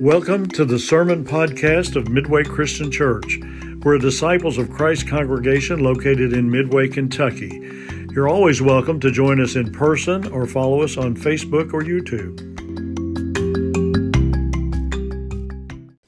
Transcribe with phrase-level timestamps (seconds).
[0.00, 3.38] Welcome to the Sermon Podcast of Midway Christian Church.
[3.82, 7.60] We're a disciples of Christ congregation located in Midway, Kentucky.
[8.10, 12.40] You're always welcome to join us in person or follow us on Facebook or YouTube.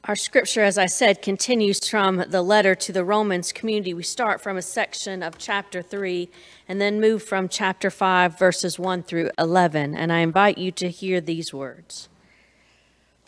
[0.04, 3.92] Our scripture, as I said, continues from the letter to the Romans community.
[3.92, 6.30] We start from a section of chapter 3
[6.66, 9.94] and then move from chapter 5, verses 1 through 11.
[9.94, 12.08] And I invite you to hear these words.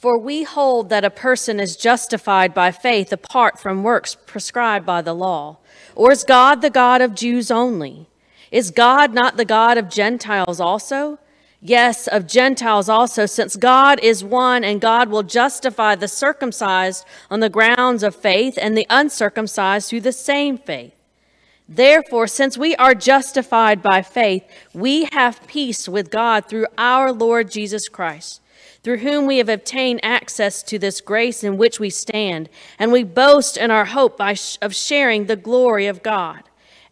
[0.05, 5.01] For we hold that a person is justified by faith apart from works prescribed by
[5.01, 5.57] the law.
[5.95, 8.07] Or is God the God of Jews only?
[8.51, 11.19] Is God not the God of Gentiles also?
[11.63, 17.41] Yes, of Gentiles also, since God is one and God will justify the circumcised on
[17.41, 20.93] the grounds of faith and the uncircumcised through the same faith.
[21.67, 24.45] Therefore, since we are justified by faith,
[24.75, 28.43] we have peace with God through our Lord Jesus Christ
[28.85, 33.03] through whom we have obtained access to this grace in which we stand, and we
[33.03, 36.43] boast in our hope of sharing the glory of God.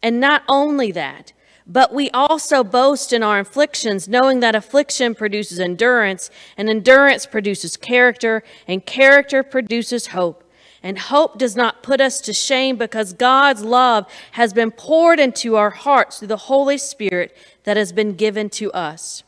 [0.02, 1.32] And not only that,
[1.66, 7.76] but we also boast in our afflictions, knowing that affliction produces endurance, and endurance produces
[7.76, 10.42] character, and character produces hope.
[10.82, 15.54] And hope does not put us to shame because God's love has been poured into
[15.54, 19.22] our hearts through the Holy Spirit that has been given to us.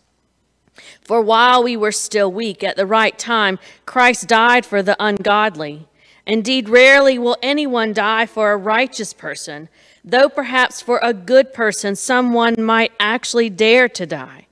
[1.03, 5.87] For while we were still weak, at the right time, Christ died for the ungodly.
[6.27, 9.69] Indeed, rarely will anyone die for a righteous person,
[10.05, 14.47] though perhaps for a good person someone might actually dare to die.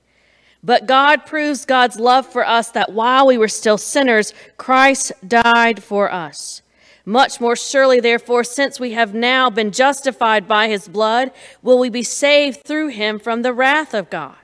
[0.63, 5.83] But God proves God's love for us that while we were still sinners, Christ died
[5.83, 6.61] for us.
[7.05, 11.89] Much more surely, therefore, since we have now been justified by his blood, will we
[11.89, 14.42] be saved through him from the wrath of God.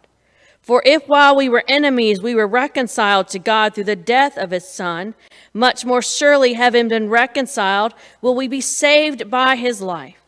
[0.70, 4.52] For if while we were enemies we were reconciled to God through the death of
[4.52, 5.16] his Son,
[5.52, 10.21] much more surely, having been reconciled, will we be saved by his life.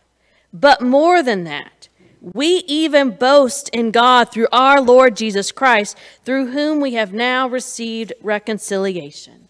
[0.51, 1.89] But more than that,
[2.21, 5.95] we even boast in God through our Lord Jesus Christ,
[6.25, 9.47] through whom we have now received reconciliation.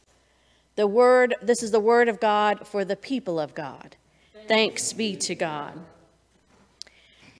[0.75, 3.95] The word, this is the word of God for the people of God.
[4.45, 5.71] Thanks be to God.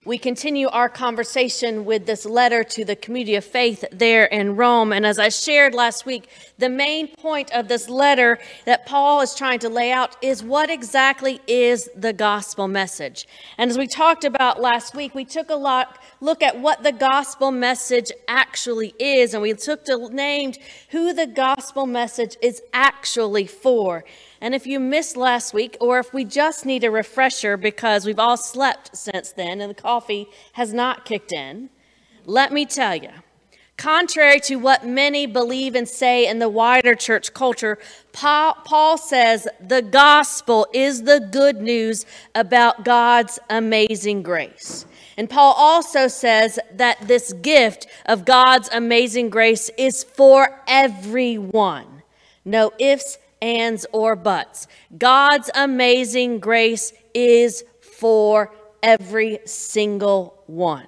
[0.04, 4.92] We continue our conversation with this letter to the community of faith there in Rome.
[4.92, 9.32] And as I shared last week, the main point of this letter that Paul is
[9.36, 13.28] trying to lay out is what exactly is the gospel message.
[13.58, 16.92] And as we talked about last week, we took a lot look at what the
[16.92, 20.58] gospel message actually is, and we took to named
[20.90, 24.04] who the gospel message is actually for.
[24.42, 28.18] And if you missed last week, or if we just need a refresher because we've
[28.18, 31.70] all slept since then and the coffee has not kicked in,
[32.26, 33.10] let me tell you.
[33.76, 37.78] Contrary to what many believe and say in the wider church culture,
[38.12, 42.04] Paul says the gospel is the good news
[42.34, 44.86] about God's amazing grace.
[45.16, 52.02] And Paul also says that this gift of God's amazing grace is for everyone.
[52.44, 54.66] No ifs, ands, or buts.
[54.96, 60.86] God's amazing grace is for every single one.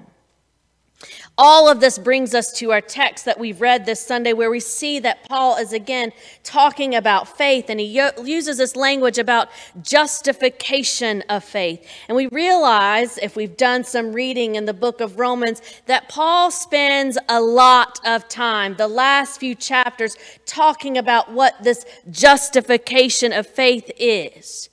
[1.37, 4.61] All of this brings us to our text that we've read this Sunday, where we
[4.61, 6.13] see that Paul is again
[6.45, 9.49] talking about faith, and he uses this language about
[9.83, 11.85] justification of faith.
[12.07, 16.53] And we realize, if we've done some reading in the book of Romans, that Paul
[16.53, 20.17] spends a lot of time, the last few chapters,
[20.47, 24.69] talking about what this justification of faith is.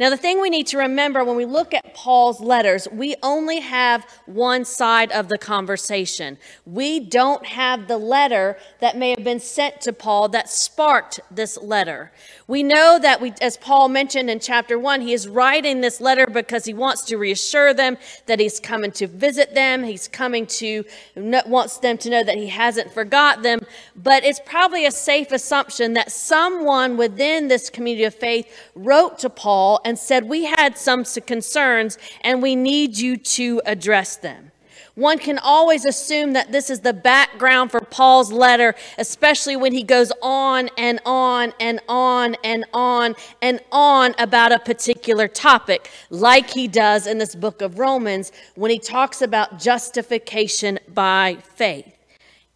[0.00, 3.60] Now, the thing we need to remember when we look at Paul's letters, we only
[3.60, 6.36] have one side of the conversation.
[6.66, 11.56] We don't have the letter that may have been sent to Paul that sparked this
[11.62, 12.10] letter.
[12.48, 16.26] We know that, we, as Paul mentioned in chapter one, he is writing this letter
[16.26, 19.84] because he wants to reassure them that he's coming to visit them.
[19.84, 20.84] He's coming to,
[21.14, 23.60] wants them to know that he hasn't forgot them.
[23.94, 29.30] But it's probably a safe assumption that someone within this community of faith wrote to
[29.30, 34.50] Paul and said, We had some concerns and we need you to address them.
[34.94, 39.82] One can always assume that this is the background for Paul's letter, especially when he
[39.82, 46.50] goes on and on and on and on and on about a particular topic, like
[46.50, 51.92] he does in this book of Romans when he talks about justification by faith.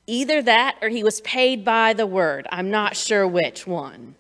[0.06, 2.46] Either that or he was paid by the word.
[2.52, 4.14] I'm not sure which one.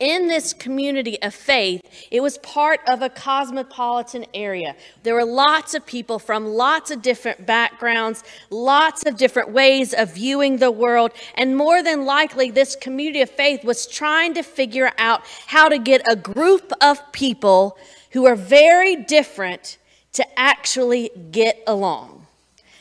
[0.00, 1.80] In this community of faith,
[2.10, 4.74] it was part of a cosmopolitan area.
[5.02, 10.14] There were lots of people from lots of different backgrounds, lots of different ways of
[10.14, 14.90] viewing the world, and more than likely, this community of faith was trying to figure
[14.98, 17.78] out how to get a group of people
[18.10, 19.78] who are very different
[20.12, 22.26] to actually get along.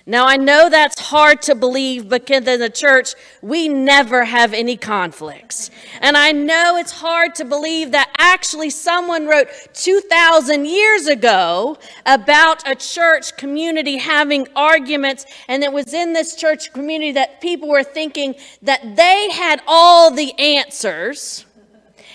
[0.05, 4.77] Now, I know that's hard to believe because in the church, we never have any
[4.77, 5.69] conflicts.
[6.01, 12.67] And I know it's hard to believe that actually someone wrote 2,000 years ago about
[12.67, 17.83] a church community having arguments, and it was in this church community that people were
[17.83, 21.45] thinking that they had all the answers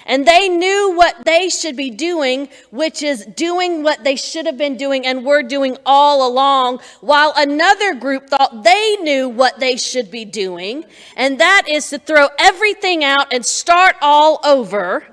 [0.08, 4.58] and they knew what they should be doing, which is doing what they should have
[4.58, 9.76] been doing and were doing all along, while another group thought they knew what they
[9.76, 10.84] should be doing,
[11.14, 15.04] and that is to throw everything out and start all over.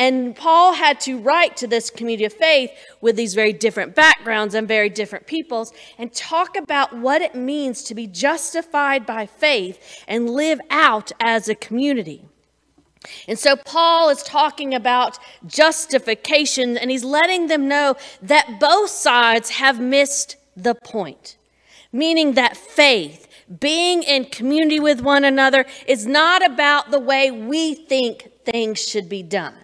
[0.00, 2.70] And Paul had to write to this community of faith
[3.02, 7.82] with these very different backgrounds and very different peoples and talk about what it means
[7.84, 12.29] to be justified by faith and live out as a community.
[13.26, 19.50] And so Paul is talking about justification and he's letting them know that both sides
[19.50, 21.36] have missed the point.
[21.92, 23.26] Meaning that faith,
[23.58, 29.08] being in community with one another, is not about the way we think things should
[29.08, 29.54] be done.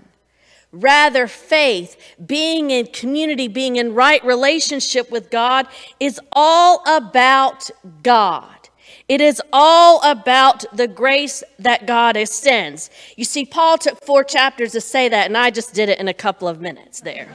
[0.73, 1.97] Rather, faith,
[2.27, 5.67] being in community, being in right relationship with God,
[6.01, 7.71] is all about
[8.03, 8.56] God.
[9.09, 12.91] It is all about the grace that God extends.
[13.17, 16.09] You see, Paul took four chapters to say that, and I just did it in
[16.09, 17.29] a couple of minutes there.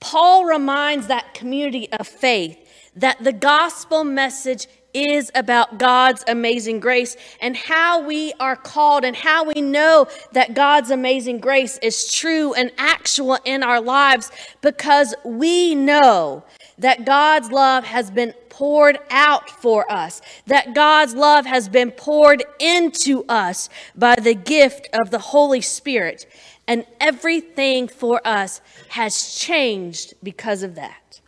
[0.00, 2.58] Paul reminds that community of faith
[2.94, 9.14] that the gospel message is about God's amazing grace and how we are called and
[9.14, 14.30] how we know that God's amazing grace is true and actual in our lives
[14.62, 16.44] because we know
[16.78, 22.44] that God's love has been poured out for us, that God's love has been poured
[22.58, 26.26] into us by the gift of the Holy Spirit,
[26.66, 31.20] and everything for us has changed because of that.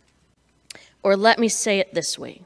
[1.03, 2.41] Or let me say it this way.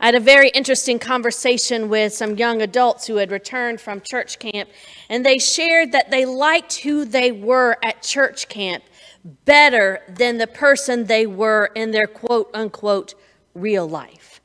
[0.00, 4.38] I had a very interesting conversation with some young adults who had returned from church
[4.38, 4.68] camp,
[5.08, 8.84] and they shared that they liked who they were at church camp
[9.24, 13.14] better than the person they were in their quote unquote
[13.54, 14.40] real life.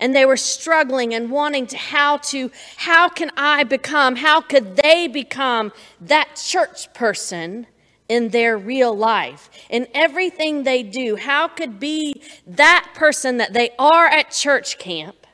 [0.00, 4.76] And they were struggling and wanting to how to, how can I become, how could
[4.76, 7.66] they become that church person
[8.08, 9.50] in their real life?
[9.70, 15.26] In everything they do, how could be that person that they are at church camp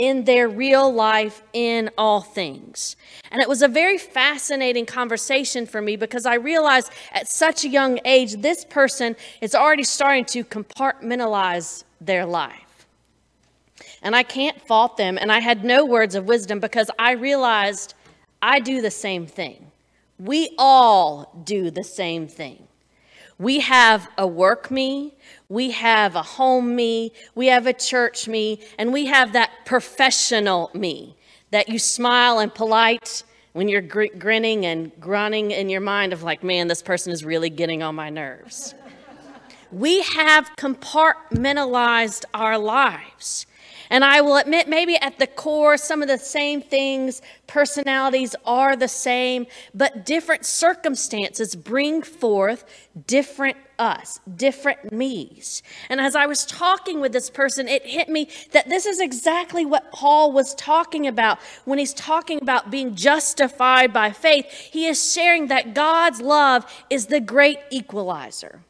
[0.00, 2.96] in their real life in all things.
[3.30, 7.68] And it was a very fascinating conversation for me because I realized at such a
[7.68, 12.86] young age, this person is already starting to compartmentalize their life.
[14.00, 15.18] And I can't fault them.
[15.20, 17.92] And I had no words of wisdom because I realized
[18.40, 19.70] I do the same thing.
[20.18, 22.66] We all do the same thing.
[23.38, 25.14] We have a work me,
[25.50, 30.70] we have a home me, we have a church me, and we have that professional
[30.72, 31.16] me
[31.50, 36.22] that you smile and polite when you're gr- grinning and grunting in your mind of
[36.22, 38.76] like, man, this person is really getting on my nerves.
[39.72, 43.44] we have compartmentalized our lives.
[43.92, 48.76] And I will admit, maybe at the core, some of the same things, personalities are
[48.76, 52.64] the same, but different circumstances bring forth
[53.08, 55.62] different us, different me's.
[55.88, 59.64] And as I was talking with this person, it hit me that this is exactly
[59.64, 64.46] what Paul was talking about when he's talking about being justified by faith.
[64.50, 68.60] He is sharing that God's love is the great equalizer.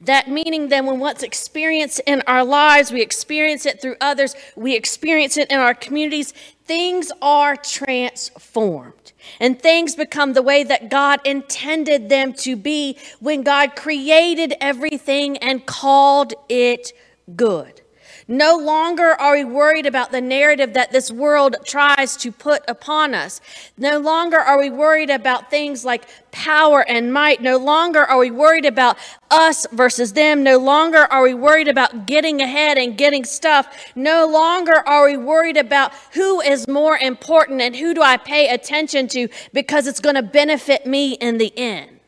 [0.00, 4.74] That meaning then when what's experienced in our lives, we experience it through others, we
[4.74, 6.32] experience it in our communities,
[6.64, 9.12] things are transformed.
[9.38, 15.36] And things become the way that God intended them to be when God created everything
[15.38, 16.92] and called it
[17.36, 17.82] good.
[18.30, 23.12] No longer are we worried about the narrative that this world tries to put upon
[23.12, 23.40] us.
[23.76, 27.42] No longer are we worried about things like power and might.
[27.42, 28.96] No longer are we worried about
[29.32, 30.44] us versus them.
[30.44, 33.66] No longer are we worried about getting ahead and getting stuff.
[33.96, 38.48] No longer are we worried about who is more important and who do I pay
[38.48, 41.99] attention to because it's going to benefit me in the end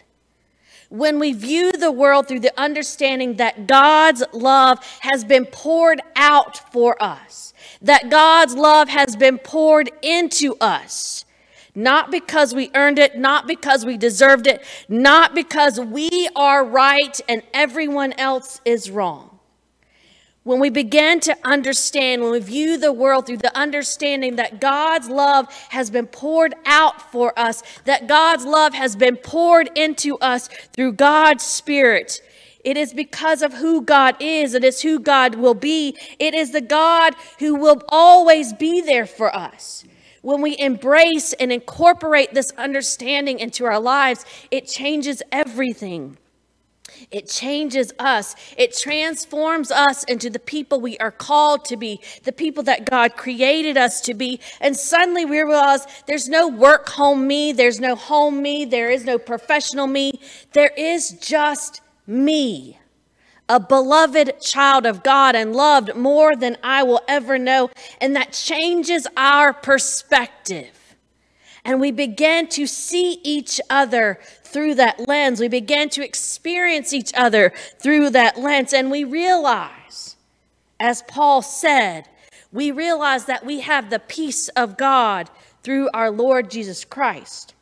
[0.92, 6.70] when we view the world through the understanding that God's love has been poured out
[6.70, 11.24] for us, that God's love has been poured into us,
[11.74, 17.18] Not because we earned it, not because we deserved it, not because we are right
[17.26, 19.31] and everyone else is wrong
[20.44, 25.08] when we begin to understand, when we view the world through the understanding that God's
[25.08, 30.48] love has been poured out for us, that God's love has been poured into us
[30.74, 32.20] through God's Spirit,
[32.64, 34.54] it is because of who God is.
[34.54, 35.96] It is who God will be.
[36.18, 39.84] It is the God who will always be there for us.
[40.22, 46.18] When we embrace and incorporate this understanding into our lives, it changes everything.
[47.10, 48.34] It changes us.
[48.56, 53.16] It transforms us into the people we are called to be, the people that God
[53.16, 54.40] created us to be.
[54.60, 59.04] And suddenly we realize there's no work home me, there's no home me, there is
[59.04, 60.20] no professional me.
[60.52, 62.78] There is just me,
[63.48, 67.70] a beloved child of God and loved more than I will ever know.
[68.00, 70.81] And that changes our perspective.
[71.64, 75.40] And we begin to see each other through that lens.
[75.40, 78.72] We begin to experience each other through that lens.
[78.72, 80.16] And we realize,
[80.80, 82.08] as Paul said,
[82.52, 85.30] we realize that we have the peace of God
[85.62, 87.54] through our Lord Jesus Christ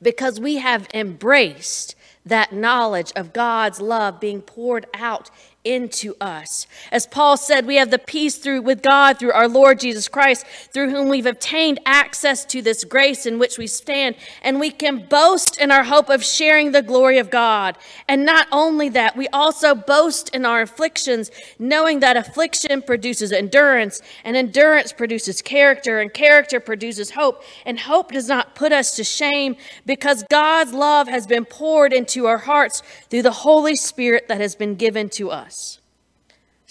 [0.00, 1.94] because we have embraced
[2.24, 5.30] that knowledge of God's love being poured out
[5.64, 6.66] into us.
[6.90, 10.44] As Paul said, we have the peace through with God through our Lord Jesus Christ,
[10.46, 15.06] through whom we've obtained access to this grace in which we stand, and we can
[15.06, 17.76] boast in our hope of sharing the glory of God.
[18.08, 24.00] And not only that, we also boast in our afflictions, knowing that affliction produces endurance,
[24.24, 29.04] and endurance produces character, and character produces hope, and hope does not put us to
[29.04, 34.40] shame because God's love has been poured into our hearts through the Holy Spirit that
[34.40, 35.51] has been given to us.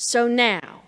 [0.03, 0.81] So now,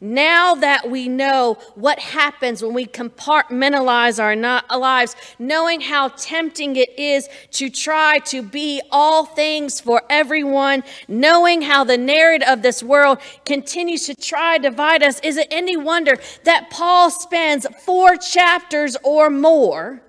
[0.00, 4.36] now that we know what happens when we compartmentalize our
[4.78, 11.62] lives, knowing how tempting it is to try to be all things for everyone, knowing
[11.62, 15.76] how the narrative of this world continues to try to divide us, is it any
[15.76, 20.00] wonder that Paul spends four chapters or more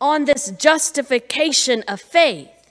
[0.00, 2.61] on this justification of faith?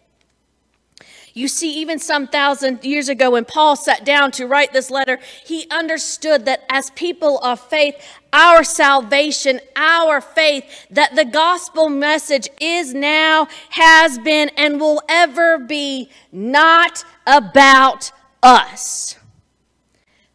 [1.33, 5.19] You see, even some thousand years ago, when Paul sat down to write this letter,
[5.45, 7.95] he understood that as people of faith,
[8.33, 15.57] our salvation, our faith, that the gospel message is now, has been, and will ever
[15.57, 18.11] be not about
[18.43, 19.17] us.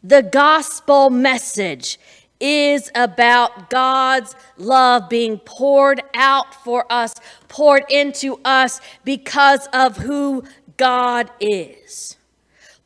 [0.03, 1.99] The gospel message
[2.39, 7.15] is about God's love being poured out for us,
[7.49, 10.45] poured into us because of who
[10.77, 12.17] God is.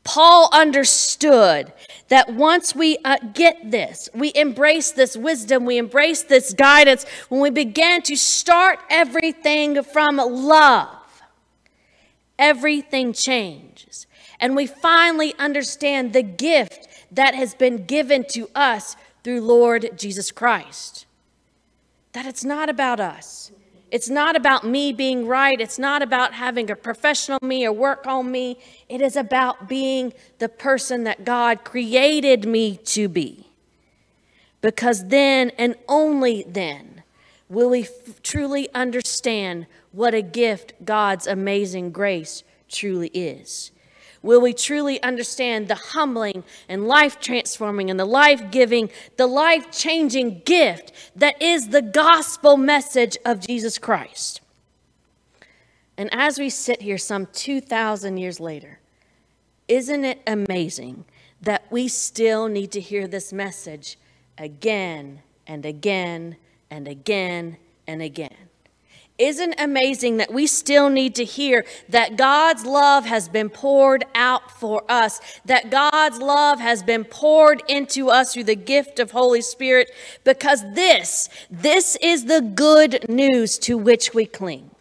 [0.03, 1.71] Paul understood
[2.07, 7.39] that once we uh, get this, we embrace this wisdom, we embrace this guidance, when
[7.39, 10.89] we begin to start everything from love,
[12.39, 14.07] everything changes.
[14.39, 20.31] And we finally understand the gift that has been given to us through Lord Jesus
[20.31, 21.05] Christ.
[22.13, 23.51] That it's not about us.
[23.91, 25.59] It's not about me being right.
[25.59, 28.57] It's not about having a professional me or work on me.
[28.87, 33.47] It is about being the person that God created me to be.
[34.61, 37.03] Because then and only then
[37.49, 43.71] will we f- truly understand what a gift God's amazing grace truly is
[44.21, 49.71] will we truly understand the humbling and life transforming and the life giving, the life
[49.71, 54.41] changing gift that is the gospel message of Jesus Christ.
[55.97, 58.79] And as we sit here some 2,000 years later,
[59.67, 61.05] isn't it amazing
[61.41, 63.97] that we still need to hear this message
[64.37, 66.37] again and again
[66.69, 68.50] and again and again?
[69.21, 74.49] Isn't amazing that we still need to hear that God's love has been poured out
[74.49, 79.43] for us, that God's love has been poured into us through the gift of Holy
[79.43, 79.91] Spirit,
[80.23, 84.71] because this, this is the good news to which we cling.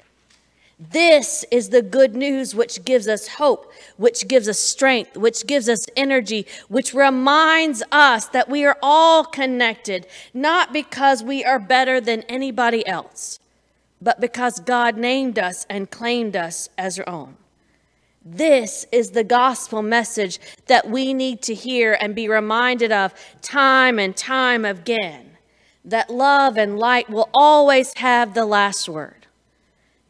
[0.78, 5.68] This is the good news which gives us hope, which gives us strength, which gives
[5.68, 12.00] us energy, which reminds us that we are all connected, not because we are better
[12.00, 13.38] than anybody else
[14.00, 17.36] but because God named us and claimed us as her own.
[18.24, 23.98] This is the gospel message that we need to hear and be reminded of time
[23.98, 25.30] and time again
[25.84, 29.26] that love and light will always have the last word,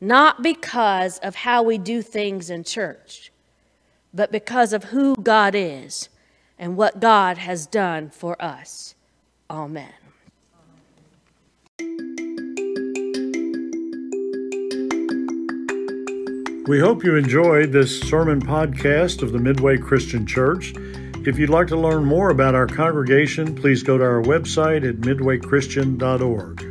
[0.01, 3.31] not because of how we do things in church,
[4.13, 6.09] but because of who God is
[6.59, 8.95] and what God has done for us.
[9.49, 9.93] Amen.
[16.67, 20.75] We hope you enjoyed this sermon podcast of the Midway Christian Church.
[21.27, 24.97] If you'd like to learn more about our congregation, please go to our website at
[24.97, 26.70] midwaychristian.org.